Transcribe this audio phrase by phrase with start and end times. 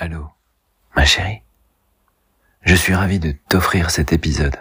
[0.00, 0.30] Allô,
[0.94, 1.42] ma chérie?
[2.62, 4.56] Je suis ravi de t'offrir cet épisode.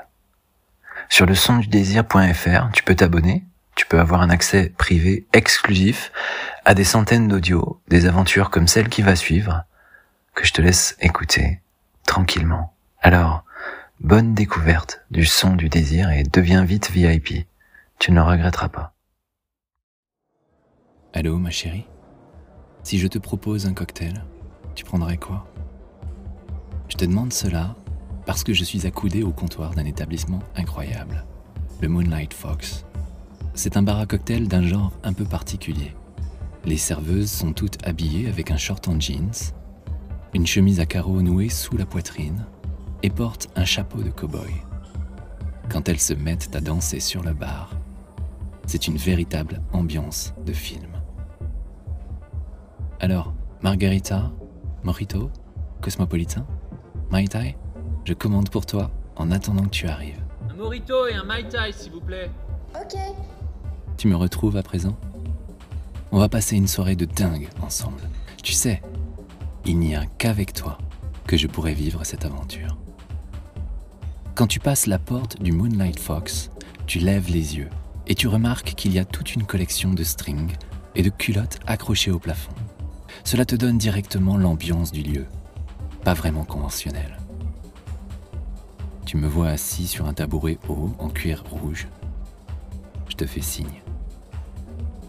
[1.10, 3.45] Sur le son du tu peux t'abonner,
[3.75, 6.11] tu peux avoir un accès privé exclusif
[6.65, 9.63] à des centaines d'audios, des aventures comme celle qui va suivre,
[10.34, 11.61] que je te laisse écouter
[12.07, 12.73] tranquillement.
[13.04, 13.45] Alors,
[13.99, 17.47] bonne découverte du son du désir et deviens vite VIP.
[17.99, 18.95] Tu ne le regretteras pas.
[21.13, 21.85] Allô, ma chérie?
[22.81, 24.23] Si je te propose un cocktail,
[24.78, 25.48] tu prendrais quoi?
[26.88, 27.76] Je te demande cela
[28.27, 31.26] parce que je suis accoudé au comptoir d'un établissement incroyable,
[31.81, 32.85] le Moonlight Fox.
[33.55, 35.95] C'est un bar à cocktail d'un genre un peu particulier.
[36.63, 39.32] Les serveuses sont toutes habillées avec un short en jeans,
[40.35, 42.46] une chemise à carreaux nouée sous la poitrine
[43.02, 44.52] et portent un chapeau de cow-boy.
[45.70, 47.71] Quand elles se mettent à danser sur le bar,
[48.68, 50.91] c'est une véritable ambiance de film.
[52.99, 54.32] Alors, Margarita,
[54.88, 55.30] Mojito,
[55.82, 56.48] Cosmopolitain,
[57.12, 57.58] Mai Tai,
[58.05, 60.24] je commande pour toi en attendant que tu arrives.
[60.49, 62.32] Un Morito et un Mai Tai, s'il vous plaît.
[62.74, 62.98] Ok.
[63.98, 64.98] Tu me retrouves à présent?
[66.14, 68.00] On va passer une soirée de dingue ensemble.
[68.42, 68.82] Tu sais,
[69.66, 70.78] il n'y a qu'avec toi
[71.26, 72.78] que je pourrais vivre cette aventure.
[74.36, 76.50] Quand tu passes la porte du Moonlight Fox,
[76.86, 77.70] tu lèves les yeux
[78.08, 80.56] et tu remarques qu'il y a toute une collection de strings
[80.96, 82.54] et de culottes accrochées au plafond.
[83.28, 85.25] Cela te donne directement l'ambiance du lieu,
[86.06, 87.17] pas vraiment conventionnel.
[89.06, 91.89] Tu me vois assis sur un tabouret haut en cuir rouge.
[93.09, 93.81] Je te fais signe.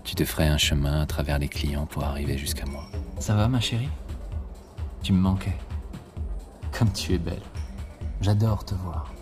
[0.03, 2.89] Tu te ferais un chemin à travers les clients pour arriver jusqu'à moi.
[3.21, 3.89] Ça va, ma chérie?
[5.05, 5.57] Tu me manquais.
[6.77, 7.47] Comme tu es belle.
[8.21, 9.15] J'adore te voir,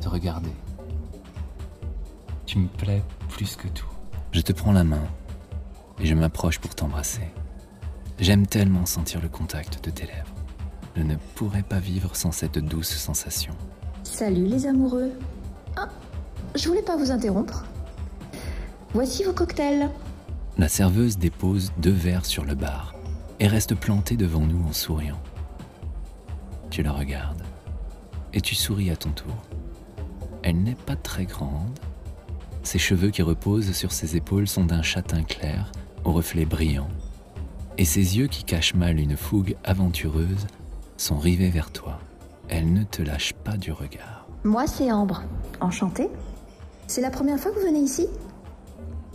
[0.00, 0.54] te regarder.
[2.46, 3.90] Tu me plais plus que tout.
[4.30, 5.02] Je te prends la main
[5.98, 7.24] et je m'approche pour t'embrasser.
[8.20, 10.34] J'aime tellement sentir le contact de tes lèvres.
[10.94, 13.54] Je ne pourrais pas vivre sans cette douce sensation.
[14.04, 15.12] Salut les amoureux.
[15.74, 15.88] Ah,
[16.54, 17.64] je voulais pas vous interrompre.
[18.92, 19.88] Voici vos cocktails.
[20.58, 22.94] La serveuse dépose deux verres sur le bar
[23.38, 25.20] et reste plantée devant nous en souriant.
[26.68, 27.42] Tu la regardes
[28.34, 29.34] et tu souris à ton tour.
[30.42, 31.78] Elle n'est pas très grande.
[32.64, 35.72] Ses cheveux qui reposent sur ses épaules sont d'un châtain clair
[36.04, 36.88] au reflet brillant.
[37.80, 40.46] Et ses yeux qui cachent mal une fougue aventureuse
[40.98, 41.98] sont rivés vers toi.
[42.50, 44.26] Elle ne te lâche pas du regard.
[44.44, 45.22] Moi, c'est Ambre.
[45.62, 46.10] Enchantée.
[46.86, 48.06] C'est la première fois que vous venez ici?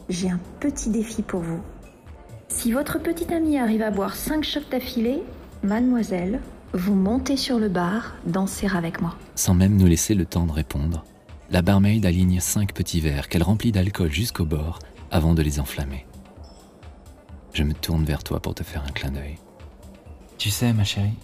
[0.09, 1.59] J'ai un petit défi pour vous.
[2.47, 5.21] Si votre petite amie arrive à boire 5 chocs d'affilée,
[5.61, 6.39] mademoiselle,
[6.73, 9.15] vous montez sur le bar, danser avec moi.
[9.35, 11.05] Sans même nous laisser le temps de répondre,
[11.51, 14.79] la barmaid aligne cinq petits verres qu'elle remplit d'alcool jusqu'au bord
[15.11, 16.07] avant de les enflammer.
[17.55, 19.37] Je me tourne vers toi pour te faire un clin d'œil.
[20.37, 21.17] Tu sais, ma chérie,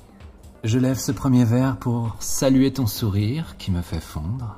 [0.64, 4.56] je lève ce premier verre pour saluer ton sourire qui me fait fondre.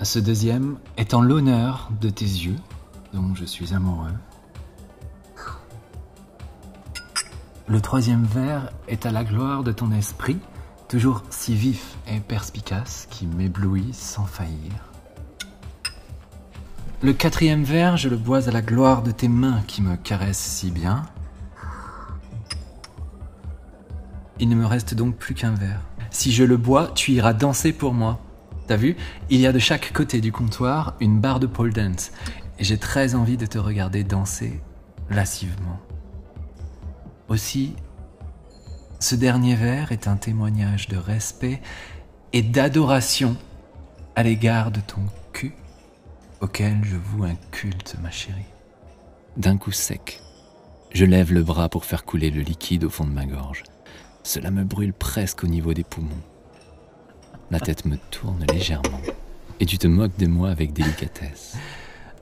[0.00, 2.60] Ce deuxième est en l'honneur de tes yeux,
[3.12, 4.14] dont je suis amoureux.
[7.66, 10.38] Le troisième verre est à la gloire de ton esprit,
[10.86, 14.87] toujours si vif et perspicace, qui m'éblouit sans faillir.
[17.00, 20.36] Le quatrième verre, je le bois à la gloire de tes mains qui me caressent
[20.36, 21.04] si bien.
[24.40, 25.80] Il ne me reste donc plus qu'un verre.
[26.10, 28.18] Si je le bois, tu iras danser pour moi.
[28.66, 28.96] T'as vu?
[29.30, 32.10] Il y a de chaque côté du comptoir une barre de pole dance.
[32.58, 34.60] J'ai très envie de te regarder danser
[35.08, 35.78] lascivement.
[37.28, 37.76] Aussi,
[38.98, 41.62] ce dernier verre est un témoignage de respect
[42.32, 43.36] et d'adoration
[44.16, 45.54] à l'égard de ton cul
[46.40, 48.42] auquel je voue un culte, ma chérie.
[49.36, 50.20] D'un coup sec,
[50.92, 53.62] je lève le bras pour faire couler le liquide au fond de ma gorge.
[54.22, 56.22] Cela me brûle presque au niveau des poumons.
[57.50, 59.00] La tête me tourne légèrement
[59.60, 61.56] et tu te moques de moi avec délicatesse.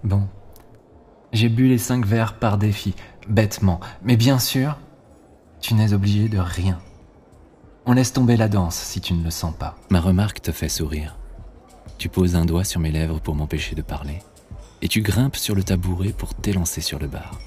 [0.04, 0.28] Bon,
[1.32, 2.94] j'ai bu les cinq verres par défi,
[3.28, 4.78] bêtement, mais bien sûr,
[5.60, 6.78] tu n'es obligé de rien.
[7.86, 9.74] On laisse tomber la danse si tu ne le sens pas.
[9.90, 11.16] Ma remarque te fait sourire.
[11.98, 14.20] Tu poses un doigt sur mes lèvres pour m'empêcher de parler,
[14.82, 17.40] et tu grimpes sur le tabouret pour t'élancer sur le bar.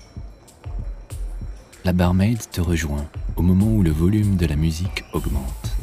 [1.85, 5.75] La barmaid te rejoint au moment où le volume de la musique augmente.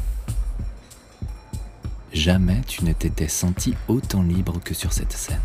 [2.11, 5.39] Jamais tu ne t'étais senti autant libre que sur cette scène.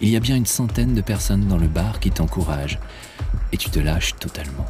[0.00, 2.80] Il y a bien une centaine de personnes dans le bar qui t'encouragent,
[3.52, 4.66] et tu te lâches totalement.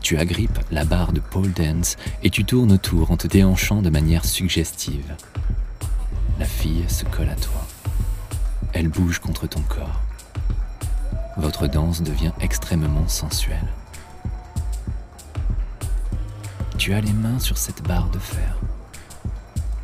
[0.00, 3.90] Tu agrippes la barre de pole dance et tu tournes autour en te déhanchant de
[3.90, 5.14] manière suggestive.
[6.40, 7.66] La fille se colle à toi.
[8.72, 10.00] Elle bouge contre ton corps.
[11.36, 13.68] Votre danse devient extrêmement sensuelle.
[16.78, 18.56] Tu as les mains sur cette barre de fer.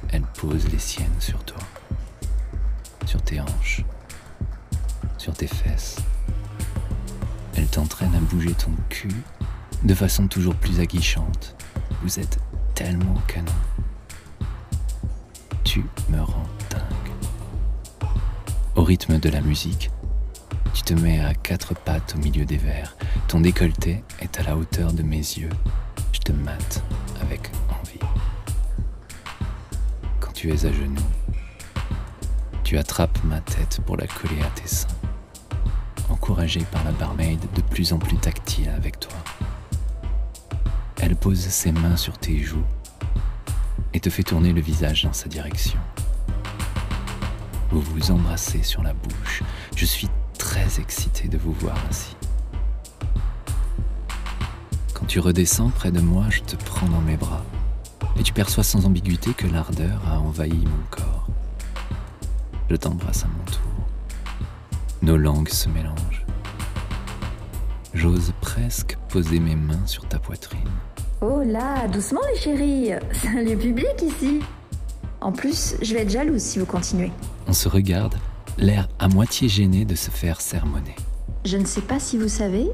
[0.09, 1.61] Elle pose les siennes sur toi,
[3.05, 3.85] sur tes hanches,
[5.19, 5.97] sur tes fesses.
[7.55, 9.15] Elle t'entraîne à bouger ton cul
[9.83, 11.55] de façon toujours plus aguichante.
[12.03, 12.39] Vous êtes
[12.75, 13.53] tellement canon.
[15.65, 16.46] Tu me rends
[18.87, 19.91] rythme de la musique,
[20.73, 22.97] tu te mets à quatre pattes au milieu des verres.
[23.27, 25.51] Ton décolleté est à la hauteur de mes yeux.
[26.13, 26.85] Je te mate
[27.21, 27.51] avec
[27.81, 27.99] envie.
[30.21, 31.03] Quand tu es à genoux,
[32.63, 34.87] tu attrapes ma tête pour la coller à tes seins,
[36.09, 39.19] encouragé par la barmaid de plus en plus tactile avec toi.
[40.99, 42.65] Elle pose ses mains sur tes joues
[43.93, 45.81] et te fait tourner le visage dans sa direction.
[47.71, 49.43] Vous vous embrassez sur la bouche.
[49.75, 50.09] Je suis
[50.39, 52.17] très excité de vous voir ainsi.
[54.95, 57.45] Quand tu redescends près de moi, je te prends dans mes bras
[58.19, 61.27] et tu perçois sans ambiguïté que l'ardeur a envahi mon corps.
[62.71, 63.61] Je t'embrasse à mon tour.
[65.03, 66.25] Nos langues se mélangent.
[67.95, 70.71] J'ose presque poser mes mains sur ta poitrine.
[71.21, 74.41] Oh là, doucement les chéris, c'est un lieu public ici.
[75.21, 77.11] En plus, je vais être jalouse si vous continuez.
[77.47, 78.17] On se regarde,
[78.59, 80.95] l'air à moitié gêné de se faire sermonner.
[81.45, 82.71] Je ne sais pas si vous savez,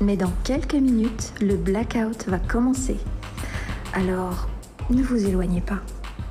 [0.00, 2.96] mais dans quelques minutes, le blackout va commencer.
[3.92, 4.48] Alors,
[4.90, 5.80] ne vous éloignez pas.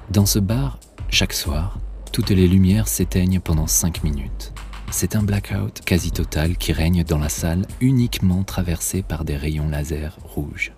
[0.10, 0.80] Dans ce bar,
[1.10, 1.80] chaque soir,
[2.12, 4.54] toutes les lumières s'éteignent pendant 5 minutes.
[4.92, 9.68] C'est un blackout quasi total qui règne dans la salle uniquement traversée par des rayons
[9.68, 10.74] laser rouges.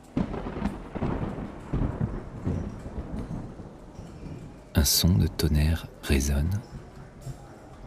[4.86, 6.62] Son de tonnerre résonne.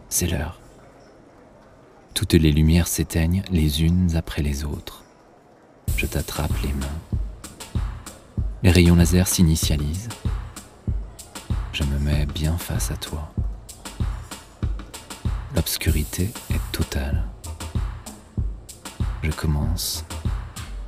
[0.08, 0.60] C'est l'heure.
[2.12, 5.04] Toutes les lumières s'éteignent les unes après les autres.
[5.96, 7.80] Je t'attrape les mains.
[8.64, 10.08] Les rayons laser s'initialisent.
[11.72, 13.32] Je me mets bien face à toi.
[15.54, 17.28] L'obscurité est totale.
[19.22, 20.04] Je commence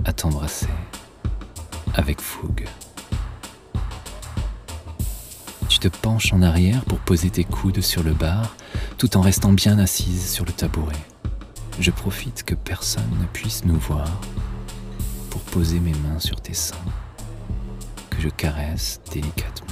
[0.04, 0.66] à t'embrasser
[1.94, 2.66] avec fougue.
[5.80, 8.54] Te penches en arrière pour poser tes coudes sur le bar
[8.98, 10.96] tout en restant bien assise sur le tabouret.
[11.78, 14.20] Je profite que personne ne puisse nous voir
[15.30, 16.76] pour poser mes mains sur tes seins,
[18.10, 19.66] que je caresse délicatement.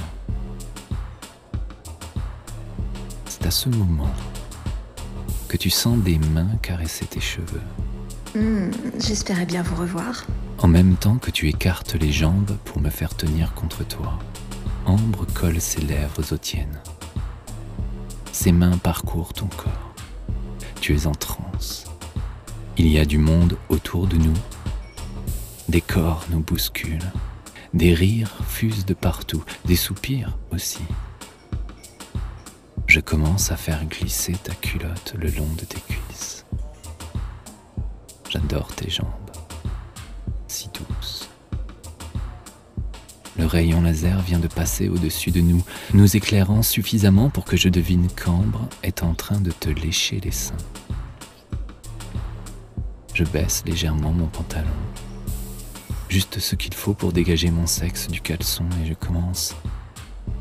[3.27, 4.09] C'est à ce moment
[5.47, 7.61] que tu sens des mains caresser tes cheveux,
[8.35, 8.69] Hmm,
[8.99, 10.23] J'espérais bien vous revoir.
[10.59, 14.19] en même temps que tu écartes les jambes pour me faire tenir contre toi.
[14.89, 16.81] Ambre colle ses lèvres aux tiennes.
[18.31, 19.93] Ses mains parcourent ton corps.
[20.81, 21.85] Tu es en transe.
[22.75, 24.33] Il y a du monde autour de nous.
[25.67, 27.11] Des corps nous bousculent.
[27.75, 29.43] Des rires fusent de partout.
[29.63, 30.81] Des soupirs aussi.
[32.87, 36.47] Je commence à faire glisser ta culotte le long de tes cuisses.
[38.27, 39.05] J'adore tes jambes.
[40.47, 40.98] Si douces.
[43.39, 45.63] Le rayon laser vient de passer au-dessus de nous,
[45.93, 50.31] nous éclairant suffisamment pour que je devine qu'Ambre est en train de te lécher les
[50.31, 50.57] seins.
[53.13, 54.67] Je baisse légèrement mon pantalon,
[56.09, 59.55] juste ce qu'il faut pour dégager mon sexe du caleçon et je commence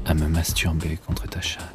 [0.05, 1.73] à me masturber contre ta chatte.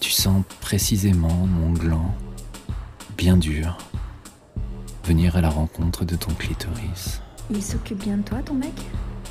[0.00, 2.14] Tu sens précisément mon gland,
[3.18, 3.76] bien dur,
[5.04, 7.20] venir à la rencontre de ton clitoris.
[7.50, 8.74] Il s'occupe bien de toi, ton mec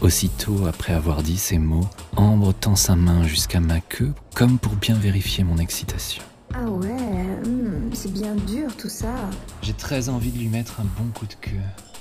[0.02, 4.74] Aussitôt après avoir dit ces mots, Ambre tend sa main jusqu'à ma queue comme pour
[4.74, 6.24] bien vérifier mon excitation.
[6.54, 9.14] Ah ouais, hmm, c'est bien dur tout ça.
[9.62, 11.58] J'ai très envie de lui mettre un bon coup de queue.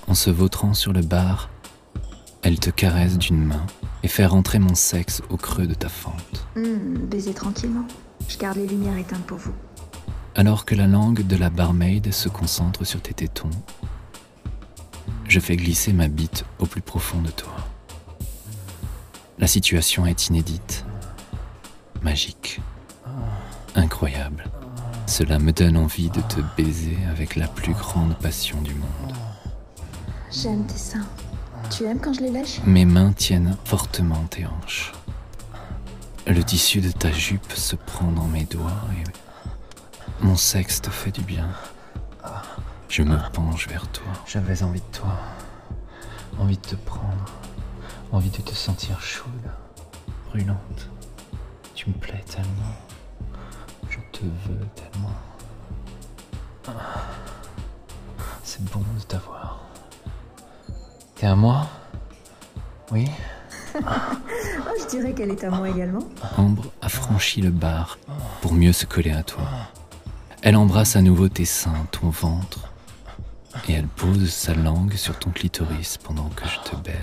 [0.09, 1.51] En se vautrant sur le bar,
[2.43, 3.67] elle te caresse d'une main
[4.03, 6.47] et fait rentrer mon sexe au creux de ta fente.
[6.55, 7.87] Hmm, baiser tranquillement.
[8.29, 9.55] Je garde les lumières éteintes pour vous.
[10.35, 13.51] Alors que la langue de la barmaid se concentre sur tes tétons,
[15.29, 17.55] je fais glisser ma bite au plus profond de toi.
[19.39, 20.85] La situation est inédite,
[22.03, 22.61] magique,
[23.75, 24.45] incroyable.
[25.07, 29.15] Cela me donne envie de te baiser avec la plus grande passion du monde.
[30.33, 31.07] J'aime tes seins.
[31.71, 32.61] Tu aimes quand je les lèche?
[32.65, 34.93] Mes mains tiennent fortement tes hanches.
[36.27, 41.13] Le tissu de ta jupe se prend dans mes doigts et mon sexe te fait
[41.13, 41.49] du bien.
[42.97, 44.07] Je me penche vers toi.
[44.27, 45.19] J'avais envie de toi.
[46.39, 47.27] Envie de te prendre.
[48.11, 49.51] Envie de te sentir chaude,
[50.31, 50.89] brûlante.
[51.75, 52.75] Tu me plais tellement.
[53.91, 55.13] Je te veux tellement.
[56.67, 56.73] Ah.
[58.43, 59.61] C'est bon de t'avoir.
[61.21, 61.69] à moi?
[62.93, 63.11] Oui?
[63.79, 66.09] Oh, je dirais qu'elle est à moi également.
[66.39, 67.99] Ambre a franchi le bar
[68.41, 69.45] pour mieux se coller à toi.
[70.41, 72.73] Elle embrasse à nouveau tes seins, ton ventre,
[73.69, 76.97] et elle pose sa langue sur ton clitoris pendant que je te baise.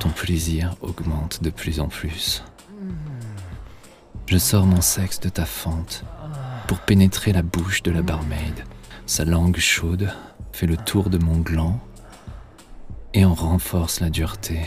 [0.00, 2.44] Ton plaisir augmente de plus en plus.
[4.26, 6.04] Je sors mon sexe de ta fente
[6.66, 8.64] pour pénétrer la bouche de la barmaid.
[9.06, 10.12] Sa langue chaude
[10.52, 11.80] fait le tour de mon gland
[13.14, 14.60] et en renforce la dureté.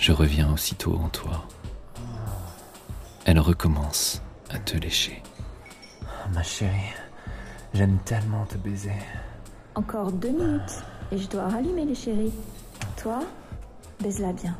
[0.00, 1.46] Je reviens aussitôt en toi.
[3.24, 5.22] Elle recommence à te lécher.
[6.32, 6.92] Ma chérie,
[7.74, 8.92] j'aime tellement te baiser.
[9.74, 12.32] Encore deux minutes et je dois rallumer les chéris.
[12.96, 13.20] Toi,
[14.00, 14.56] baise-la bien.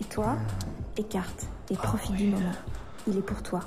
[0.00, 0.36] Et toi,
[0.96, 2.52] écarte et profite du moment.
[3.08, 3.60] Il est pour toi.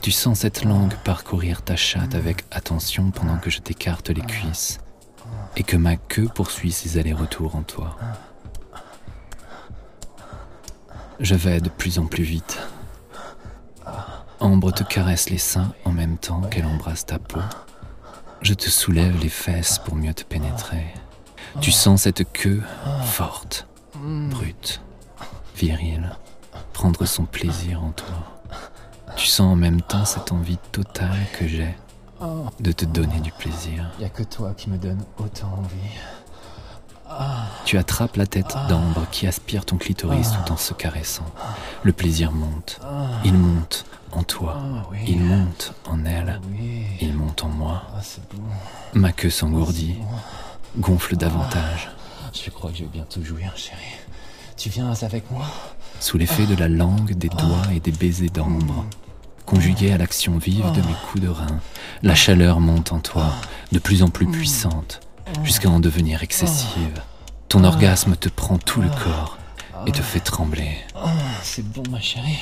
[0.00, 4.80] Tu sens cette langue parcourir ta chatte avec attention pendant que je t'écarte les cuisses
[5.56, 7.96] et que ma queue poursuit ses allers-retours en toi.
[11.20, 12.58] Je vais de plus en plus vite.
[14.40, 17.40] Ambre te caresse les seins en même temps qu'elle embrasse ta peau.
[18.44, 20.84] Je te soulève les fesses pour mieux te pénétrer.
[21.62, 22.62] Tu sens cette queue
[23.02, 24.82] forte, brute,
[25.56, 26.14] virile,
[26.74, 28.42] prendre son plaisir en toi.
[29.16, 31.74] Tu sens en même temps cette envie totale que j'ai
[32.60, 33.90] de te donner du plaisir.
[33.98, 35.98] Y a que toi qui me donne autant envie.
[37.64, 41.26] Tu attrapes la tête d'Ambre qui aspire ton clitoris tout en se caressant.
[41.82, 42.80] Le plaisir monte.
[43.24, 44.62] Il monte en toi.
[45.06, 46.40] Il monte en elle.
[47.00, 47.82] Il monte en moi.
[48.92, 49.96] Ma queue s'engourdit,
[50.78, 51.90] gonfle davantage.
[52.32, 53.80] Je crois que je vais bientôt jouir, chérie.
[54.56, 55.44] Tu viens avec moi?
[56.00, 58.84] Sous l'effet de la langue, des doigts et des baisers d'ambre,
[59.46, 61.60] conjugués à l'action vive de mes coups de rein,
[62.02, 63.32] la chaleur monte en toi,
[63.72, 65.00] de plus en plus puissante,
[65.42, 67.02] jusqu'à en devenir excessive.
[67.48, 69.38] Ton orgasme te prend tout le corps
[69.86, 70.76] et te fait trembler.
[70.94, 71.12] Ah,
[71.42, 72.38] c'est bon, ma chérie.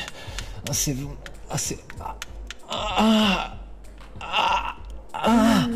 [0.69, 1.15] Ah, c'est bon.
[1.51, 1.79] Ah, c'est.
[5.15, 5.67] Ah,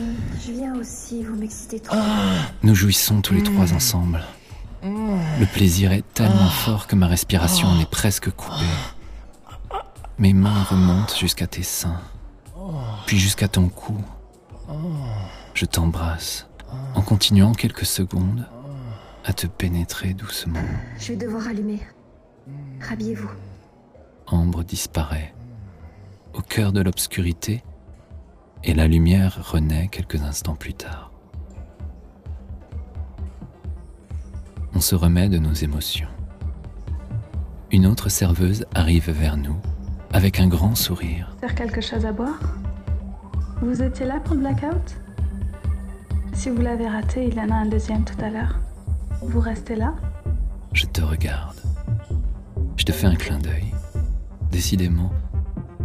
[0.45, 1.97] Je viens aussi, vous m'excitez trop.
[2.63, 4.23] Nous jouissons tous les trois ensemble.
[4.83, 8.55] Le plaisir est tellement fort que ma respiration en est presque coupée.
[10.19, 12.01] Mes mains remontent jusqu'à tes seins,
[13.07, 13.99] puis jusqu'à ton cou.
[15.55, 16.47] Je t'embrasse,
[16.97, 18.49] en continuant quelques secondes
[19.25, 20.59] à te pénétrer doucement.
[20.99, 21.81] Je vais devoir allumer.
[22.81, 23.31] Rhabillez-vous.
[24.27, 25.35] Ambre disparaît,
[26.33, 27.63] au cœur de l'obscurité,
[28.65, 31.13] et la lumière renaît quelques instants plus tard.
[34.75, 36.09] On se remet de nos émotions.
[37.71, 39.57] Une autre serveuse arrive vers nous
[40.13, 41.37] avec un grand sourire.
[41.41, 42.41] Faire quelque chose à boire?
[43.61, 45.06] Vous étiez là pour le blackout?
[46.37, 48.61] Si vous l'avez raté, il y en a un deuxième tout à l'heure.
[49.23, 49.95] Vous restez là
[50.73, 51.57] Je te regarde.
[52.77, 53.73] Je te fais un clin d'œil.
[54.51, 55.11] Décidément,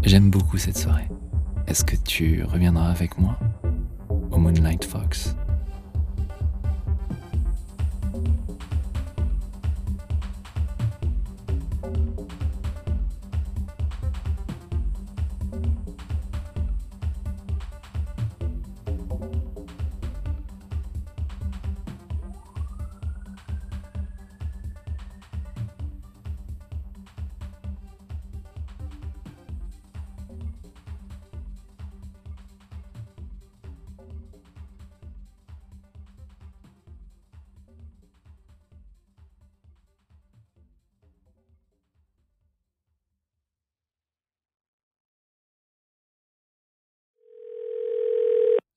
[0.03, 1.08] j'aime beaucoup cette soirée.
[1.67, 3.39] Est-ce que tu reviendras avec moi
[4.29, 5.38] au Moonlight Fox?